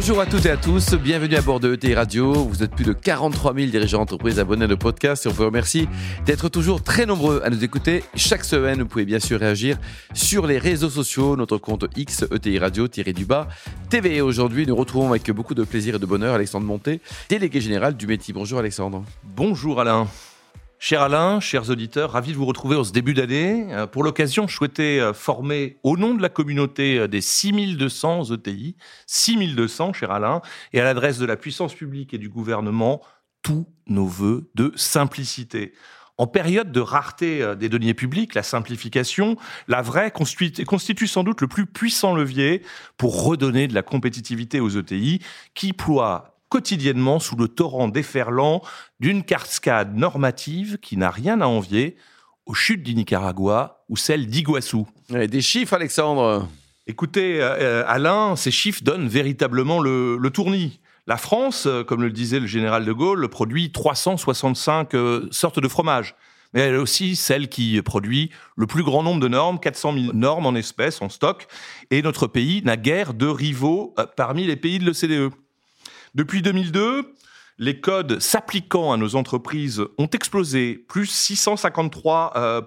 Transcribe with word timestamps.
Bonjour 0.00 0.22
à 0.22 0.24
toutes 0.24 0.46
et 0.46 0.50
à 0.50 0.56
tous, 0.56 0.94
bienvenue 0.94 1.36
à 1.36 1.42
bord 1.42 1.60
de 1.60 1.74
ETI 1.74 1.92
Radio. 1.92 2.32
Vous 2.32 2.62
êtes 2.62 2.74
plus 2.74 2.86
de 2.86 2.94
43 2.94 3.52
000 3.52 3.66
dirigeants 3.66 3.98
d'entreprises 3.98 4.38
abonnés 4.38 4.64
à 4.64 4.66
nos 4.66 4.78
podcasts 4.78 5.26
et 5.26 5.28
on 5.28 5.32
vous 5.32 5.44
remercie 5.44 5.88
d'être 6.24 6.48
toujours 6.48 6.82
très 6.82 7.04
nombreux 7.04 7.42
à 7.44 7.50
nous 7.50 7.62
écouter. 7.62 8.02
Chaque 8.14 8.44
semaine, 8.44 8.80
vous 8.80 8.88
pouvez 8.88 9.04
bien 9.04 9.20
sûr 9.20 9.38
réagir 9.38 9.76
sur 10.14 10.46
les 10.46 10.56
réseaux 10.56 10.88
sociaux, 10.88 11.36
notre 11.36 11.58
compte 11.58 11.84
X 11.96 12.24
ETI 12.32 12.58
Radio 12.58 12.88
du 12.88 13.26
bas. 13.26 13.46
Aujourd'hui, 14.22 14.66
nous 14.66 14.74
retrouvons 14.74 15.10
avec 15.10 15.30
beaucoup 15.32 15.54
de 15.54 15.64
plaisir 15.64 15.96
et 15.96 15.98
de 15.98 16.06
bonheur 16.06 16.34
Alexandre 16.34 16.64
Monté, 16.64 17.02
délégué 17.28 17.60
général 17.60 17.94
du 17.94 18.06
métier. 18.06 18.32
Bonjour 18.32 18.58
Alexandre. 18.58 19.04
Bonjour 19.22 19.82
Alain. 19.82 20.08
Cher 20.82 21.02
Alain, 21.02 21.40
chers 21.40 21.68
auditeurs, 21.68 22.12
ravi 22.12 22.32
de 22.32 22.38
vous 22.38 22.46
retrouver 22.46 22.74
en 22.74 22.84
ce 22.84 22.92
début 22.92 23.12
d'année. 23.12 23.66
Euh, 23.70 23.86
pour 23.86 24.02
l'occasion, 24.02 24.48
je 24.48 24.56
souhaitais 24.56 24.98
euh, 24.98 25.12
former 25.12 25.76
au 25.82 25.98
nom 25.98 26.14
de 26.14 26.22
la 26.22 26.30
communauté 26.30 26.98
euh, 26.98 27.06
des 27.06 27.20
6200 27.20 28.32
ETI, 28.32 28.76
6200, 29.06 29.92
cher 29.92 30.10
Alain, 30.10 30.40
et 30.72 30.80
à 30.80 30.84
l'adresse 30.84 31.18
de 31.18 31.26
la 31.26 31.36
puissance 31.36 31.74
publique 31.74 32.14
et 32.14 32.18
du 32.18 32.30
gouvernement, 32.30 33.02
tous 33.42 33.66
nos 33.88 34.06
voeux 34.06 34.50
de 34.54 34.72
simplicité. 34.74 35.74
En 36.16 36.26
période 36.26 36.72
de 36.72 36.80
rareté 36.80 37.54
des 37.56 37.68
deniers 37.68 37.92
publics, 37.92 38.34
la 38.34 38.42
simplification, 38.42 39.36
la 39.68 39.82
vraie 39.82 40.10
constitue, 40.10 40.64
constitue 40.64 41.08
sans 41.08 41.24
doute 41.24 41.42
le 41.42 41.48
plus 41.48 41.66
puissant 41.66 42.14
levier 42.14 42.62
pour 42.96 43.24
redonner 43.24 43.68
de 43.68 43.74
la 43.74 43.82
compétitivité 43.82 44.60
aux 44.60 44.70
ETI 44.70 45.20
qui 45.54 45.74
ploient 45.74 46.39
quotidiennement 46.50 47.18
sous 47.18 47.36
le 47.36 47.48
torrent 47.48 47.88
déferlant 47.88 48.60
d'une 48.98 49.24
cascade 49.24 49.96
normative 49.96 50.78
qui 50.82 50.98
n'a 50.98 51.10
rien 51.10 51.40
à 51.40 51.46
envier 51.46 51.96
aux 52.44 52.54
chutes 52.54 52.82
du 52.82 52.94
Nicaragua 52.94 53.84
ou 53.88 53.96
celles 53.96 54.26
d'Iguassou. 54.26 54.86
Des 55.08 55.40
chiffres, 55.40 55.72
Alexandre 55.72 56.46
Écoutez, 56.90 57.40
euh, 57.40 57.56
euh, 57.60 57.84
Alain, 57.86 58.34
ces 58.34 58.50
chiffres 58.50 58.82
donnent 58.82 59.06
véritablement 59.06 59.78
le, 59.78 60.18
tournis. 60.34 60.80
La 61.06 61.18
France, 61.18 61.66
euh, 61.66 61.84
comme 61.84 62.02
le 62.02 62.10
disait 62.10 62.40
le 62.40 62.48
général 62.48 62.84
de 62.84 62.92
Gaulle, 62.92 63.28
produit 63.28 63.70
365 63.70 64.90
sortes 65.30 65.60
de 65.60 65.68
fromages. 65.68 66.16
Mais 66.52 66.62
elle 66.62 66.74
est 66.74 66.78
aussi 66.78 67.14
celle 67.14 67.48
qui 67.48 67.80
produit 67.82 68.30
le 68.56 68.66
plus 68.66 68.82
grand 68.82 69.04
nombre 69.04 69.20
de 69.20 69.28
normes, 69.28 69.60
400 69.60 69.92
000 69.92 70.12
normes 70.14 70.46
en 70.46 70.56
espèces, 70.56 71.00
en 71.00 71.08
stock. 71.08 71.46
Et 71.92 72.02
notre 72.02 72.26
pays 72.26 72.60
n'a 72.64 72.76
guère 72.76 73.14
de 73.14 73.26
rivaux 73.28 73.94
parmi 74.16 74.44
les 74.44 74.56
pays 74.56 74.80
de 74.80 74.86
l'OCDE. 74.86 75.32
Depuis 76.14 76.42
2002, 76.42 77.14
les 77.60 77.78
codes 77.78 78.20
s'appliquant 78.20 78.90
à 78.90 78.96
nos 78.96 79.16
entreprises 79.16 79.82
ont 79.98 80.06
explosé, 80.06 80.82
plus 80.88 81.12
653% 81.30 82.32
euh, 82.34 82.62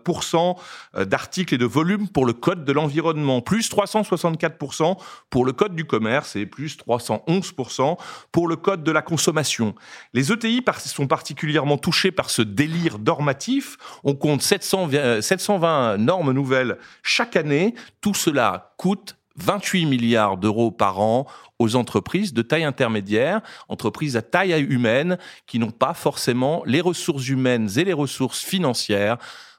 euh, 0.95 1.05
d'articles 1.05 1.55
et 1.55 1.57
de 1.57 1.65
volumes 1.65 2.07
pour 2.07 2.27
le 2.27 2.33
code 2.33 2.63
de 2.63 2.71
l'environnement, 2.71 3.41
plus 3.41 3.71
364% 3.71 4.97
pour 5.31 5.45
le 5.45 5.51
code 5.51 5.75
du 5.75 5.85
commerce 5.85 6.35
et 6.35 6.45
plus 6.45 6.77
311% 6.77 7.97
pour 8.31 8.47
le 8.47 8.55
code 8.55 8.83
de 8.83 8.91
la 8.91 9.01
consommation. 9.01 9.73
Les 10.13 10.31
ETI 10.31 10.63
sont 10.85 11.07
particulièrement 11.07 11.79
touchés 11.79 12.11
par 12.11 12.29
ce 12.29 12.43
délire 12.43 12.99
normatif. 12.99 13.77
On 14.03 14.13
compte 14.13 14.43
720 14.43 14.93
euh, 14.93 15.97
normes 15.97 16.31
nouvelles 16.33 16.77
chaque 17.01 17.35
année. 17.35 17.73
Tout 17.99 18.13
cela 18.13 18.75
coûte 18.77 19.15
28 19.37 19.85
milliards 19.85 20.37
d'euros 20.37 20.71
par 20.71 20.99
an 20.99 21.27
aux 21.59 21.75
entreprises 21.75 22.33
de 22.33 22.41
taille 22.41 22.63
intermédiaire, 22.63 23.41
entreprises 23.69 24.17
à 24.17 24.21
taille 24.21 24.59
humaine, 24.61 25.17
qui 25.47 25.59
n'ont 25.59 25.71
pas 25.71 25.93
forcément 25.93 26.63
les 26.65 26.81
ressources 26.81 27.27
humaines 27.29 27.69
et 27.77 27.83
les 27.83 27.93
ressources 27.93 28.43
financières 28.43 29.17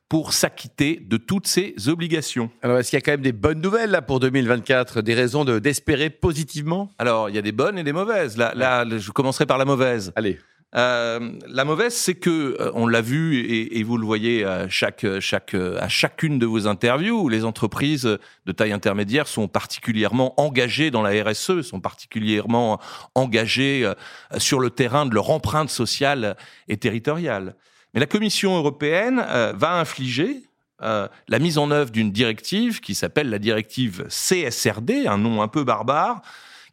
pour 0.08 0.32
s'acquitter 0.32 1.02
de 1.04 1.16
toutes 1.16 1.46
ces 1.46 1.74
obligations. 1.88 2.50
Alors, 2.62 2.78
est-ce 2.78 2.90
qu'il 2.90 2.98
y 2.98 2.98
a 2.98 3.00
quand 3.00 3.12
même 3.12 3.22
des 3.22 3.32
bonnes 3.32 3.60
nouvelles 3.60 3.90
là 3.90 4.02
pour 4.02 4.20
2024, 4.20 5.00
des 5.00 5.14
raisons 5.14 5.44
d'espérer 5.44 6.10
positivement? 6.10 6.90
Alors, 6.98 7.30
il 7.30 7.34
y 7.34 7.38
a 7.38 7.42
des 7.42 7.52
bonnes 7.52 7.78
et 7.78 7.82
des 7.82 7.92
mauvaises. 7.92 8.36
Là, 8.36 8.52
là, 8.54 8.84
je 8.86 9.10
commencerai 9.10 9.46
par 9.46 9.58
la 9.58 9.64
mauvaise. 9.64 10.12
Allez. 10.14 10.38
Euh, 10.76 11.30
la 11.46 11.64
mauvaise, 11.64 11.94
c'est 11.94 12.14
que 12.14 12.56
euh, 12.60 12.70
on 12.74 12.86
l'a 12.86 13.00
vu 13.00 13.38
et, 13.48 13.82
vous 13.84 13.96
le 13.96 14.04
voyez 14.04 14.44
à 14.44 14.68
chacune 14.68 16.38
de 16.38 16.46
vos 16.46 16.66
interviews, 16.66 17.28
les 17.28 17.44
entreprises 17.44 18.18
de 18.46 18.52
taille 18.52 18.72
intermédiaire 18.72 19.28
sont 19.28 19.46
particulièrement 19.46 20.38
engagées 20.40 20.90
dans 20.90 21.02
la 21.02 21.22
RSE, 21.22 21.62
sont 21.62 21.80
particulièrement 21.80 22.80
engagées 23.14 23.84
euh, 23.84 23.94
sur 24.38 24.58
le 24.58 24.70
terrain 24.70 25.06
de 25.06 25.14
leur 25.14 25.30
empreinte 25.30 25.70
sociale 25.70 26.36
et 26.68 26.76
territoriale. 26.76 27.54
Mais 27.92 28.00
la 28.00 28.06
Commission 28.06 28.56
européenne 28.56 29.24
va 29.54 29.78
infliger 29.78 30.42
la 30.80 31.38
mise 31.38 31.58
en 31.58 31.70
œuvre 31.70 31.92
d'une 31.92 32.10
directive 32.10 32.80
qui 32.80 32.96
s'appelle 32.96 33.30
la 33.30 33.38
directive 33.38 34.04
CSRD, 34.08 35.06
un 35.06 35.16
nom 35.16 35.42
un 35.42 35.48
peu 35.48 35.62
barbare, 35.62 36.20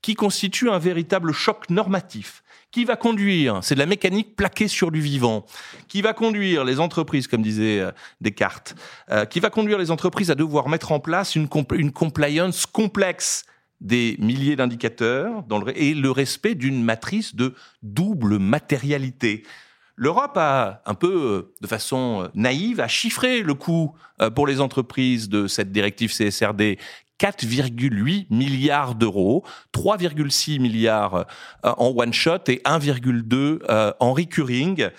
qui 0.01 0.15
constitue 0.15 0.71
un 0.71 0.79
véritable 0.79 1.31
choc 1.31 1.69
normatif 1.69 2.41
qui 2.71 2.85
va 2.85 2.95
conduire, 2.95 3.59
c'est 3.61 3.75
de 3.75 3.79
la 3.79 3.85
mécanique 3.85 4.35
plaquée 4.35 4.67
sur 4.67 4.91
du 4.91 5.01
vivant, 5.01 5.45
qui 5.87 6.01
va 6.01 6.13
conduire 6.13 6.63
les 6.63 6.79
entreprises, 6.79 7.27
comme 7.27 7.41
disait 7.41 7.79
euh, 7.79 7.91
Descartes, 8.21 8.75
euh, 9.09 9.25
qui 9.25 9.39
va 9.39 9.49
conduire 9.49 9.77
les 9.77 9.91
entreprises 9.91 10.31
à 10.31 10.35
devoir 10.35 10.69
mettre 10.69 10.91
en 10.91 10.99
place 10.99 11.35
une, 11.35 11.49
compliance 11.49 12.65
complexe 12.65 13.45
des 13.81 14.15
milliers 14.19 14.55
d'indicateurs 14.55 15.43
et 15.75 15.93
le 15.93 16.11
respect 16.11 16.55
d'une 16.55 16.83
matrice 16.83 17.35
de 17.35 17.55
double 17.83 18.39
matérialité. 18.39 19.43
L'Europe 19.97 20.37
a 20.37 20.81
un 20.85 20.93
peu, 20.93 21.13
euh, 21.13 21.53
de 21.59 21.67
façon 21.67 22.29
naïve, 22.33 22.79
a 22.79 22.87
chiffré 22.87 23.41
le 23.41 23.53
coût 23.53 23.93
pour 24.35 24.45
les 24.45 24.61
entreprises 24.61 25.29
de 25.29 25.47
cette 25.47 25.71
directive 25.71 26.13
CSRD 26.13 26.77
4,8 27.21 28.25
milliards 28.31 28.95
d'euros, 28.95 29.43
3,6 29.73 30.59
milliards 30.59 31.27
euh, 31.65 31.73
en 31.77 31.93
one 31.95 32.13
shot 32.13 32.39
et 32.47 32.61
1,2 32.65 33.59
euh, 33.69 33.93
en 33.99 34.13
recurring. 34.13 34.89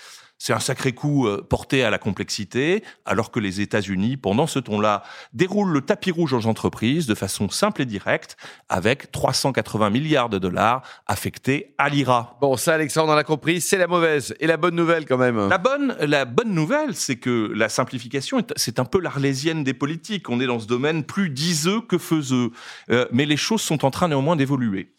C'est 0.44 0.52
un 0.52 0.58
sacré 0.58 0.90
coup 0.90 1.28
euh, 1.28 1.40
porté 1.40 1.84
à 1.84 1.90
la 1.90 1.98
complexité, 1.98 2.82
alors 3.04 3.30
que 3.30 3.38
les 3.38 3.60
États-Unis, 3.60 4.16
pendant 4.16 4.48
ce 4.48 4.58
temps-là, 4.58 5.04
déroulent 5.32 5.70
le 5.70 5.82
tapis 5.82 6.10
rouge 6.10 6.32
aux 6.32 6.46
entreprises 6.46 7.06
de 7.06 7.14
façon 7.14 7.48
simple 7.48 7.82
et 7.82 7.84
directe, 7.84 8.36
avec 8.68 9.12
380 9.12 9.90
milliards 9.90 10.28
de 10.28 10.38
dollars 10.38 10.82
affectés 11.06 11.76
à 11.78 11.88
l'IRA. 11.88 12.38
Bon, 12.40 12.56
ça, 12.56 12.74
Alexandre, 12.74 13.12
on 13.12 13.14
l'a 13.14 13.22
compris, 13.22 13.60
c'est 13.60 13.78
la 13.78 13.86
mauvaise. 13.86 14.34
Et 14.40 14.48
la 14.48 14.56
bonne 14.56 14.74
nouvelle, 14.74 15.06
quand 15.06 15.16
même 15.16 15.48
La 15.48 15.58
bonne, 15.58 15.94
la 16.00 16.24
bonne 16.24 16.52
nouvelle, 16.52 16.96
c'est 16.96 17.20
que 17.20 17.52
la 17.54 17.68
simplification, 17.68 18.42
c'est 18.56 18.80
un 18.80 18.84
peu 18.84 18.98
l'arlésienne 18.98 19.62
des 19.62 19.74
politiques. 19.74 20.28
On 20.28 20.40
est 20.40 20.46
dans 20.46 20.58
ce 20.58 20.66
domaine 20.66 21.04
plus 21.04 21.30
diseux 21.30 21.82
que 21.82 21.98
faiseux. 21.98 22.50
Euh, 22.90 23.06
mais 23.12 23.26
les 23.26 23.36
choses 23.36 23.62
sont 23.62 23.84
en 23.84 23.92
train 23.92 24.08
néanmoins 24.08 24.34
d'évoluer. 24.34 24.90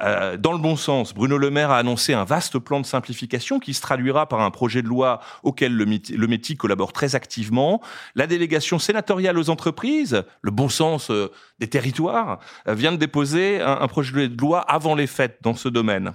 Euh, 0.00 0.36
dans 0.36 0.52
le 0.52 0.58
bon 0.58 0.76
sens, 0.76 1.14
Bruno 1.14 1.38
Le 1.38 1.50
Maire 1.50 1.70
a 1.70 1.78
annoncé 1.78 2.14
un 2.14 2.24
vaste 2.24 2.58
plan 2.58 2.80
de 2.80 2.86
simplification 2.86 3.60
qui 3.60 3.74
se 3.74 3.80
traduira 3.80 4.28
par 4.28 4.40
un 4.40 4.50
projet 4.50 4.82
de 4.82 4.88
loi 4.88 5.20
auquel 5.42 5.74
le, 5.74 5.84
le 5.84 6.56
collabore 6.56 6.92
très 6.92 7.14
activement. 7.14 7.80
La 8.14 8.26
délégation 8.26 8.78
sénatoriale 8.78 9.38
aux 9.38 9.50
entreprises, 9.50 10.24
le 10.42 10.50
bon 10.50 10.68
sens 10.68 11.10
euh, 11.10 11.30
des 11.58 11.68
territoires, 11.68 12.40
euh, 12.68 12.74
vient 12.74 12.92
de 12.92 12.96
déposer 12.96 13.60
un 13.60 13.86
projet 13.86 14.28
de 14.28 14.40
loi 14.40 14.60
avant 14.60 14.94
les 14.94 15.06
fêtes 15.06 15.38
dans 15.42 15.54
ce 15.54 15.68
domaine. 15.68 16.14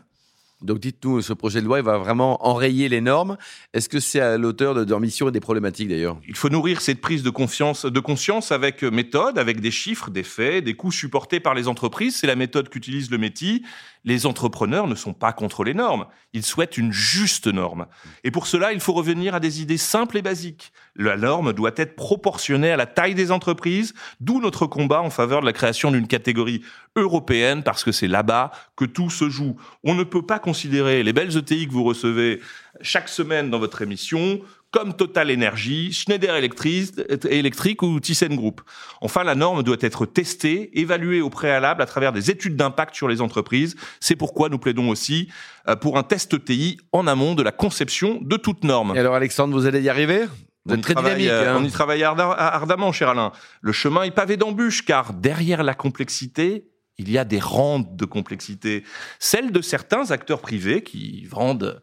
Donc 0.61 0.79
dites-nous, 0.79 1.21
ce 1.21 1.33
projet 1.33 1.61
de 1.61 1.65
loi 1.65 1.79
il 1.79 1.85
va 1.85 1.97
vraiment 1.97 2.45
enrayer 2.45 2.89
les 2.89 3.01
normes. 3.01 3.37
Est-ce 3.73 3.87
que 3.87 3.99
c'est 3.99 4.19
à 4.19 4.37
l'auteur 4.37 4.75
de 4.75 4.89
leur 4.89 4.99
mission 4.99 5.29
et 5.29 5.31
des 5.31 5.39
problématiques 5.39 5.87
d'ailleurs? 5.87 6.19
Il 6.27 6.35
faut 6.35 6.49
nourrir 6.49 6.81
cette 6.81 6.99
prise 6.99 7.23
de 7.23 7.29
conscience 7.29 8.51
avec 8.51 8.83
méthode, 8.83 9.37
avec 9.37 9.61
des 9.61 9.71
chiffres, 9.71 10.09
des 10.09 10.23
faits, 10.23 10.63
des 10.63 10.73
coûts 10.73 10.91
supportés 10.91 11.39
par 11.39 11.53
les 11.53 11.67
entreprises. 11.67 12.17
C'est 12.17 12.27
la 12.27 12.35
méthode 12.35 12.69
qu'utilise 12.69 13.09
le 13.09 13.17
métier. 13.17 13.61
Les 14.05 14.25
entrepreneurs 14.25 14.87
ne 14.87 14.95
sont 14.95 15.13
pas 15.13 15.33
contre 15.33 15.63
les 15.63 15.73
normes. 15.73 16.05
Ils 16.33 16.45
souhaitent 16.45 16.77
une 16.77 16.91
juste 16.91 17.47
norme. 17.47 17.87
Et 18.23 18.31
pour 18.31 18.47
cela, 18.47 18.71
il 18.71 18.79
faut 18.79 18.93
revenir 18.93 19.35
à 19.35 19.39
des 19.39 19.61
idées 19.61 19.77
simples 19.77 20.17
et 20.17 20.21
basiques. 20.21 20.71
La 20.95 21.17
norme 21.17 21.53
doit 21.53 21.73
être 21.75 21.95
proportionnée 21.95 22.71
à 22.71 22.77
la 22.77 22.85
taille 22.85 23.15
des 23.15 23.31
entreprises, 23.31 23.93
d'où 24.21 24.39
notre 24.39 24.67
combat 24.67 25.01
en 25.01 25.09
faveur 25.09 25.41
de 25.41 25.45
la 25.45 25.53
création 25.53 25.91
d'une 25.91 26.07
catégorie 26.07 26.61
européenne, 26.95 27.63
parce 27.63 27.83
que 27.83 27.91
c'est 27.91 28.07
là-bas 28.07 28.51
que 28.75 28.85
tout 28.85 29.09
se 29.09 29.29
joue. 29.29 29.57
On 29.83 29.95
ne 29.95 30.03
peut 30.03 30.25
pas 30.25 30.39
considérer 30.39 31.03
les 31.03 31.13
belles 31.13 31.37
ETI 31.37 31.67
que 31.67 31.73
vous 31.73 31.83
recevez 31.83 32.41
chaque 32.81 33.09
semaine 33.09 33.49
dans 33.49 33.59
votre 33.59 33.81
émission 33.81 34.41
comme 34.71 34.93
Total 34.93 35.31
Energy, 35.31 35.91
Schneider 35.91 36.35
Electric, 36.35 37.81
ou 37.81 37.99
ThyssenKrupp. 37.99 38.61
Enfin, 39.01 39.23
la 39.23 39.35
norme 39.35 39.63
doit 39.63 39.77
être 39.81 40.05
testée, 40.05 40.79
évaluée 40.79 41.21
au 41.21 41.29
préalable 41.29 41.81
à 41.81 41.85
travers 41.85 42.11
des 42.11 42.29
études 42.29 42.55
d'impact 42.55 42.95
sur 42.95 43.07
les 43.07 43.21
entreprises. 43.21 43.75
C'est 43.99 44.15
pourquoi 44.15 44.49
nous 44.49 44.59
plaidons 44.59 44.89
aussi 44.89 45.29
euh, 45.67 45.75
pour 45.75 45.97
un 45.97 46.03
test 46.03 46.33
ETI 46.33 46.77
en 46.91 47.07
amont 47.07 47.33
de 47.33 47.43
la 47.43 47.51
conception 47.51 48.19
de 48.21 48.37
toute 48.37 48.63
norme. 48.63 48.95
Et 48.95 48.99
alors, 48.99 49.15
Alexandre, 49.15 49.53
vous 49.53 49.65
allez 49.65 49.81
y 49.81 49.89
arriver? 49.89 50.25
Vous 50.65 50.75
êtes 50.75 50.81
très 50.81 50.95
dynamique. 50.95 51.29
Euh, 51.29 51.53
hein. 51.53 51.57
On 51.59 51.63
y 51.63 51.71
travaille 51.71 52.03
ardemment, 52.03 52.91
cher 52.91 53.09
Alain. 53.09 53.31
Le 53.61 53.71
chemin 53.71 54.03
est 54.03 54.11
pavé 54.11 54.37
d'embûches, 54.37 54.85
car 54.85 55.13
derrière 55.13 55.63
la 55.63 55.73
complexité, 55.73 56.67
il 56.99 57.09
y 57.09 57.17
a 57.17 57.25
des 57.25 57.39
rentes 57.39 57.95
de 57.95 58.05
complexité. 58.05 58.83
Celles 59.17 59.51
de 59.51 59.61
certains 59.61 60.11
acteurs 60.11 60.41
privés 60.41 60.83
qui 60.83 61.25
vendent 61.25 61.81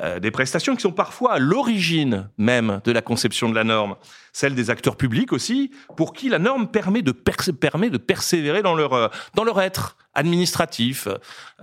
euh, 0.00 0.18
des 0.18 0.32
prestations 0.32 0.74
qui 0.74 0.82
sont 0.82 0.90
parfois 0.90 1.34
à 1.34 1.38
l'origine 1.38 2.28
même 2.36 2.80
de 2.84 2.90
la 2.90 3.00
conception 3.00 3.48
de 3.48 3.54
la 3.54 3.62
norme. 3.62 3.94
Celles 4.32 4.56
des 4.56 4.68
acteurs 4.68 4.96
publics 4.96 5.32
aussi, 5.32 5.70
pour 5.96 6.12
qui 6.12 6.28
la 6.28 6.40
norme 6.40 6.66
permet 6.66 7.00
de, 7.00 7.12
permet 7.12 7.90
de 7.90 7.98
persévérer 7.98 8.60
dans 8.60 8.74
leur, 8.74 8.92
euh, 8.92 9.06
dans 9.36 9.44
leur 9.44 9.60
être 9.60 9.96
administratif, 10.12 11.06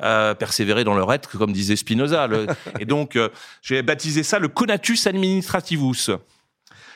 euh, 0.01 0.33
persévérer 0.33 0.86
dans 0.86 0.94
leur 0.94 1.12
être, 1.12 1.38
comme 1.38 1.51
disait 1.51 1.75
Spinoza. 1.75 2.30
et 2.80 2.86
donc, 2.86 3.19
j'ai 3.62 3.81
baptisé 3.81 4.24
ça 4.24 4.39
le 4.39 4.48
conatus 4.48 5.07
administrativus. 5.07 6.12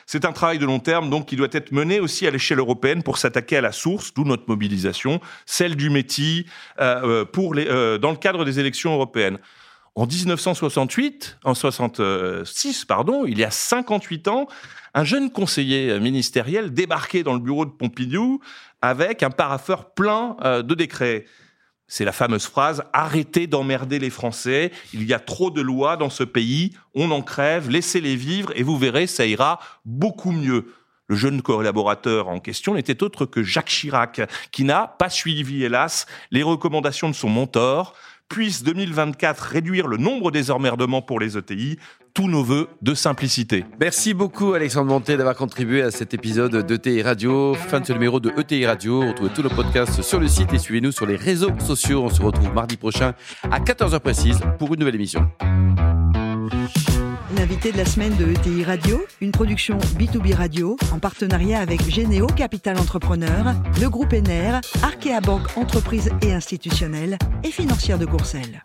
C'est 0.06 0.24
un 0.24 0.32
travail 0.32 0.58
de 0.58 0.64
long 0.64 0.78
terme, 0.78 1.10
donc, 1.10 1.26
qui 1.26 1.36
doit 1.36 1.48
être 1.52 1.70
mené 1.70 2.00
aussi 2.00 2.26
à 2.26 2.30
l'échelle 2.30 2.60
européenne 2.60 3.02
pour 3.02 3.18
s'attaquer 3.18 3.58
à 3.58 3.60
la 3.60 3.72
source, 3.72 4.14
d'où 4.14 4.24
notre 4.24 4.44
mobilisation, 4.48 5.20
celle 5.44 5.76
du 5.76 5.90
métier, 5.90 6.46
pour 7.32 7.54
les, 7.54 7.64
dans 7.98 8.10
le 8.10 8.16
cadre 8.16 8.44
des 8.44 8.60
élections 8.60 8.94
européennes. 8.94 9.38
En 9.96 10.06
1968, 10.06 11.38
en 11.42 11.54
66, 11.54 12.84
pardon, 12.84 13.24
il 13.24 13.38
y 13.38 13.44
a 13.44 13.50
58 13.50 14.28
ans, 14.28 14.46
un 14.92 15.04
jeune 15.04 15.30
conseiller 15.30 15.98
ministériel 15.98 16.74
débarquait 16.74 17.22
dans 17.22 17.32
le 17.32 17.40
bureau 17.40 17.64
de 17.64 17.70
Pompidou 17.70 18.40
avec 18.82 19.22
un 19.22 19.30
parapheur 19.30 19.94
plein 19.94 20.36
euh, 20.44 20.62
de 20.62 20.74
décrets. 20.74 21.24
C'est 21.88 22.04
la 22.04 22.12
fameuse 22.12 22.44
phrase 22.44 22.82
arrêtez 22.92 23.46
d'emmerder 23.46 23.98
les 23.98 24.10
Français, 24.10 24.70
il 24.92 25.04
y 25.04 25.14
a 25.14 25.18
trop 25.18 25.50
de 25.50 25.62
lois 25.62 25.96
dans 25.96 26.10
ce 26.10 26.24
pays, 26.24 26.76
on 26.94 27.10
en 27.10 27.22
crève, 27.22 27.70
laissez-les 27.70 28.16
vivre 28.16 28.52
et 28.54 28.62
vous 28.62 28.76
verrez, 28.76 29.06
ça 29.06 29.24
ira 29.24 29.60
beaucoup 29.86 30.32
mieux. 30.32 30.74
Le 31.08 31.16
jeune 31.16 31.40
collaborateur 31.40 32.28
en 32.28 32.40
question 32.40 32.74
n'était 32.74 33.02
autre 33.02 33.24
que 33.24 33.42
Jacques 33.44 33.68
Chirac, 33.68 34.20
qui 34.50 34.64
n'a 34.64 34.88
pas 34.98 35.08
suivi, 35.08 35.62
hélas, 35.62 36.06
les 36.32 36.42
recommandations 36.42 37.08
de 37.08 37.14
son 37.14 37.28
mentor, 37.30 37.94
puisse 38.28 38.62
2024 38.62 39.40
réduire 39.40 39.86
le 39.86 39.96
nombre 39.96 40.30
des 40.30 40.50
emmerdements 40.50 41.02
pour 41.02 41.20
les 41.20 41.36
ETI, 41.36 41.78
tous 42.14 42.28
nos 42.28 42.42
voeux 42.42 42.68
de 42.82 42.94
simplicité. 42.94 43.64
Merci 43.80 44.14
beaucoup 44.14 44.54
Alexandre 44.54 44.88
Monté 44.88 45.16
d'avoir 45.16 45.36
contribué 45.36 45.82
à 45.82 45.90
cet 45.90 46.14
épisode 46.14 46.66
d'ETI 46.66 47.02
Radio. 47.02 47.54
Fin 47.54 47.80
de 47.80 47.86
ce 47.86 47.92
numéro 47.92 48.20
de 48.20 48.32
ETI 48.38 48.66
Radio. 48.66 49.00
Retrouvez 49.00 49.30
tous 49.34 49.42
nos 49.42 49.50
podcasts 49.50 50.02
sur 50.02 50.18
le 50.18 50.28
site 50.28 50.52
et 50.54 50.58
suivez-nous 50.58 50.92
sur 50.92 51.06
les 51.06 51.16
réseaux 51.16 51.52
sociaux. 51.60 52.02
On 52.02 52.08
se 52.08 52.22
retrouve 52.22 52.52
mardi 52.54 52.76
prochain 52.76 53.12
à 53.50 53.60
14h 53.60 54.00
précise 54.00 54.40
pour 54.58 54.72
une 54.72 54.80
nouvelle 54.80 54.94
émission. 54.94 55.30
L'invité 57.36 57.70
de 57.70 57.76
la 57.76 57.84
semaine 57.84 58.16
de 58.16 58.24
ETI 58.26 58.64
Radio, 58.64 59.04
une 59.20 59.30
production 59.30 59.76
B2B 59.98 60.34
Radio 60.34 60.76
en 60.92 60.98
partenariat 60.98 61.60
avec 61.60 61.82
Généo 61.82 62.26
Capital 62.28 62.78
Entrepreneur, 62.78 63.54
le 63.78 63.90
groupe 63.90 64.14
ENER, 64.14 64.60
Arkea 64.82 65.20
Banque 65.20 65.54
Entreprise 65.56 66.10
et 66.22 66.32
Institutionnelle 66.32 67.18
et 67.44 67.50
Financière 67.50 67.98
de 67.98 68.06
Courcelles. 68.06 68.62